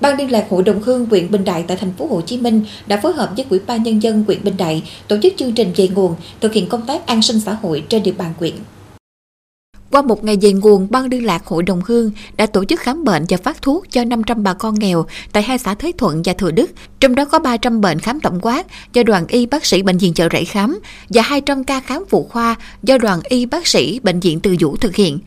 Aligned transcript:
Ban 0.00 0.18
liên 0.18 0.32
lạc 0.32 0.46
Hội 0.50 0.62
đồng 0.62 0.82
hương 0.82 1.06
huyện 1.06 1.30
Bình 1.30 1.44
Đại 1.44 1.64
tại 1.68 1.76
thành 1.76 1.92
phố 1.92 2.06
Hồ 2.06 2.20
Chí 2.20 2.38
Minh 2.38 2.64
đã 2.86 3.00
phối 3.02 3.12
hợp 3.12 3.30
với 3.36 3.46
Ủy 3.50 3.58
ban 3.66 3.82
nhân 3.82 4.02
dân 4.02 4.24
huyện 4.26 4.44
Bình 4.44 4.56
Đại 4.56 4.82
tổ 5.08 5.16
chức 5.22 5.32
chương 5.36 5.52
trình 5.52 5.72
về 5.76 5.88
nguồn 5.88 6.14
thực 6.40 6.52
hiện 6.52 6.68
công 6.68 6.86
tác 6.86 7.06
an 7.06 7.22
sinh 7.22 7.40
xã 7.40 7.52
hội 7.62 7.84
trên 7.88 8.02
địa 8.02 8.12
bàn 8.12 8.32
huyện. 8.38 8.54
Qua 9.90 10.02
một 10.02 10.24
ngày 10.24 10.36
về 10.40 10.52
nguồn, 10.52 10.86
Ban 10.90 11.06
liên 11.06 11.26
lạc 11.26 11.46
Hội 11.46 11.62
đồng 11.62 11.80
Hương 11.86 12.10
đã 12.36 12.46
tổ 12.46 12.64
chức 12.64 12.80
khám 12.80 13.04
bệnh 13.04 13.24
và 13.28 13.36
phát 13.36 13.62
thuốc 13.62 13.84
cho 13.90 14.04
500 14.04 14.42
bà 14.42 14.54
con 14.54 14.78
nghèo 14.78 15.06
tại 15.32 15.42
hai 15.42 15.58
xã 15.58 15.74
Thới 15.74 15.92
Thuận 15.92 16.22
và 16.24 16.32
Thừa 16.32 16.50
Đức. 16.50 16.70
Trong 17.00 17.14
đó 17.14 17.24
có 17.24 17.38
300 17.38 17.80
bệnh 17.80 17.98
khám 17.98 18.20
tổng 18.20 18.38
quát 18.42 18.66
do 18.92 19.02
đoàn 19.02 19.26
y 19.28 19.46
bác 19.46 19.66
sĩ 19.66 19.82
Bệnh 19.82 19.98
viện 19.98 20.14
chợ 20.14 20.28
rẫy 20.32 20.44
khám 20.44 20.78
và 21.08 21.22
200 21.22 21.64
ca 21.64 21.80
khám 21.80 22.04
phụ 22.08 22.28
khoa 22.30 22.54
do 22.82 22.98
đoàn 22.98 23.20
y 23.28 23.46
bác 23.46 23.66
sĩ 23.66 24.00
Bệnh 24.02 24.20
viện 24.20 24.40
Từ 24.40 24.56
Dũ 24.60 24.76
thực 24.76 24.94
hiện. 24.96 25.18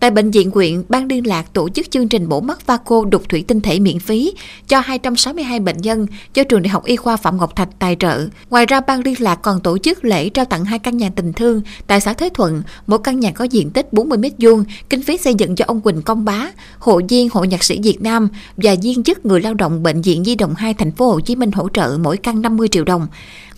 Tại 0.00 0.10
Bệnh 0.10 0.30
viện 0.30 0.50
huyện 0.54 0.82
Ban 0.88 1.08
liên 1.08 1.26
lạc 1.26 1.52
tổ 1.52 1.68
chức 1.68 1.90
chương 1.90 2.08
trình 2.08 2.28
bổ 2.28 2.40
mắt 2.40 2.66
Vaco 2.66 3.04
đục 3.10 3.28
thủy 3.28 3.44
tinh 3.48 3.60
thể 3.60 3.78
miễn 3.78 3.98
phí 3.98 4.34
cho 4.68 4.80
262 4.80 5.60
bệnh 5.60 5.76
nhân 5.78 6.06
do 6.34 6.44
Trường 6.44 6.62
Đại 6.62 6.68
học 6.68 6.84
Y 6.84 6.96
khoa 6.96 7.16
Phạm 7.16 7.36
Ngọc 7.36 7.56
Thạch 7.56 7.68
tài 7.78 7.96
trợ. 7.98 8.28
Ngoài 8.50 8.66
ra, 8.66 8.80
Ban 8.80 9.00
liên 9.00 9.14
lạc 9.18 9.34
còn 9.34 9.60
tổ 9.60 9.78
chức 9.78 10.04
lễ 10.04 10.28
trao 10.28 10.44
tặng 10.44 10.64
hai 10.64 10.78
căn 10.78 10.96
nhà 10.96 11.10
tình 11.16 11.32
thương 11.32 11.62
tại 11.86 12.00
xã 12.00 12.12
Thới 12.12 12.30
Thuận, 12.30 12.62
mỗi 12.86 12.98
căn 12.98 13.20
nhà 13.20 13.30
có 13.30 13.44
diện 13.44 13.70
tích 13.70 13.92
40 13.92 14.18
m2, 14.18 14.64
kinh 14.90 15.02
phí 15.02 15.16
xây 15.16 15.34
dựng 15.34 15.58
do 15.58 15.64
ông 15.68 15.80
Quỳnh 15.80 16.02
Công 16.02 16.24
Bá, 16.24 16.46
hội 16.78 17.02
viên 17.08 17.28
Hội 17.28 17.48
Nhạc 17.48 17.64
sĩ 17.64 17.80
Việt 17.82 18.02
Nam 18.02 18.28
và 18.56 18.74
viên 18.82 19.02
chức 19.02 19.26
người 19.26 19.40
lao 19.40 19.54
động 19.54 19.82
Bệnh 19.82 20.02
viện 20.02 20.24
Di 20.24 20.34
động 20.34 20.54
2 20.54 20.74
thành 20.74 20.92
phố 20.92 21.10
Hồ 21.10 21.20
Chí 21.20 21.36
Minh 21.36 21.52
hỗ 21.52 21.68
trợ 21.68 21.98
mỗi 22.00 22.16
căn 22.16 22.42
50 22.42 22.68
triệu 22.68 22.84
đồng. 22.84 23.06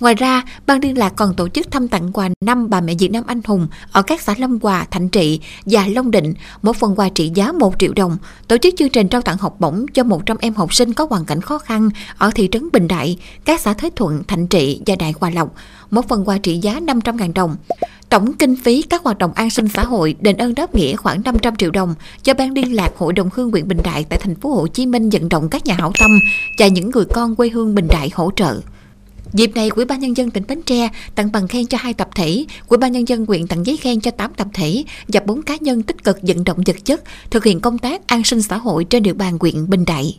Ngoài 0.01 0.15
ra, 0.15 0.43
Ban 0.67 0.81
liên 0.81 0.99
lạc 0.99 1.13
còn 1.17 1.35
tổ 1.35 1.49
chức 1.49 1.71
thăm 1.71 1.89
tặng 1.89 2.13
quà 2.13 2.29
năm 2.45 2.71
bà 2.71 2.81
mẹ 2.81 2.95
Việt 2.99 3.11
Nam 3.11 3.25
anh 3.27 3.41
hùng 3.45 3.69
ở 3.93 4.03
các 4.03 4.21
xã 4.21 4.35
Lâm 4.39 4.59
Hòa, 4.63 4.87
Thạnh 4.91 5.09
Trị 5.09 5.41
và 5.67 5.87
Long 5.87 6.11
Định, 6.11 6.30
một 6.63 6.77
phần 6.77 6.95
quà 6.97 7.09
trị 7.09 7.31
giá 7.35 7.53
1 7.53 7.75
triệu 7.79 7.93
đồng, 7.93 8.17
tổ 8.49 8.57
chức 8.59 8.75
chương 8.77 8.89
trình 8.89 9.09
trao 9.09 9.23
tặng 9.23 9.37
học 9.37 9.57
bổng 9.59 9.87
cho 9.95 10.05
100 10.05 10.37
em 10.41 10.55
học 10.55 10.75
sinh 10.75 10.93
có 10.93 11.07
hoàn 11.11 11.25
cảnh 11.25 11.41
khó 11.41 11.59
khăn 11.59 11.91
ở 12.19 12.31
thị 12.35 12.49
trấn 12.53 12.69
Bình 12.73 12.89
Đại, 12.89 13.19
các 13.45 13.61
xã 13.61 13.73
Thới 13.73 13.91
Thuận, 13.91 14.25
Thạnh 14.25 14.47
Trị 14.47 14.81
và 14.87 14.97
Đại 14.97 15.15
Hòa 15.21 15.31
Lộc, 15.31 15.55
một 15.91 16.09
phần 16.09 16.29
quà 16.29 16.39
trị 16.39 16.59
giá 16.59 16.81
500.000 16.81 17.33
đồng. 17.33 17.57
Tổng 18.09 18.33
kinh 18.33 18.57
phí 18.57 18.83
các 18.83 19.03
hoạt 19.05 19.19
động 19.19 19.33
an 19.35 19.51
sinh 19.51 19.69
xã 19.69 19.85
hội 19.85 20.17
đền 20.21 20.37
ơn 20.37 20.55
đáp 20.55 20.75
nghĩa 20.75 20.97
khoảng 20.97 21.23
500 21.25 21.57
triệu 21.57 21.71
đồng 21.71 21.95
cho 22.23 22.35
ban 22.35 22.53
liên 22.53 22.77
lạc 22.77 22.93
Hội 22.97 23.13
đồng 23.13 23.29
hương 23.35 23.51
huyện 23.51 23.69
Bình 23.69 23.79
Đại 23.85 24.05
tại 24.05 24.19
thành 24.19 24.35
phố 24.35 24.55
Hồ 24.55 24.67
Chí 24.67 24.87
Minh 24.87 25.11
vận 25.11 25.29
động 25.29 25.49
các 25.49 25.67
nhà 25.67 25.75
hảo 25.75 25.93
tâm 26.01 26.11
và 26.59 26.67
những 26.67 26.91
người 26.91 27.05
con 27.05 27.37
quê 27.37 27.49
hương 27.49 27.75
Bình 27.75 27.87
Đại 27.91 28.11
hỗ 28.15 28.31
trợ. 28.37 28.61
Dịp 29.33 29.55
này, 29.55 29.69
Ủy 29.69 29.85
ban 29.85 30.01
nhân 30.01 30.17
dân 30.17 30.31
tỉnh 30.31 30.45
Bến 30.49 30.63
Tre 30.63 30.89
tặng 31.15 31.33
bằng 31.33 31.49
khen 31.49 31.67
cho 31.67 31.79
hai 31.81 31.95
tập 31.95 32.09
thể, 32.15 32.45
Ủy 32.69 32.79
ban 32.79 32.93
nhân 32.93 33.09
dân 33.09 33.27
huyện 33.27 33.47
tặng 33.47 33.67
giấy 33.67 33.77
khen 33.77 34.01
cho 34.01 34.11
8 34.11 34.35
tập 34.35 34.49
thể 34.55 34.85
và 35.09 35.21
4 35.27 35.43
cá 35.43 35.57
nhân 35.61 35.83
tích 35.83 36.05
cực 36.05 36.19
vận 36.23 36.45
động 36.45 36.59
vật 36.67 36.77
chất 36.85 37.03
thực 37.31 37.45
hiện 37.45 37.61
công 37.61 37.79
tác 37.79 38.07
an 38.07 38.25
sinh 38.25 38.43
xã 38.43 38.57
hội 38.57 38.85
trên 38.85 39.03
địa 39.03 39.13
bàn 39.13 39.39
huyện 39.41 39.71
Bình 39.71 39.85
Đại. 39.85 40.19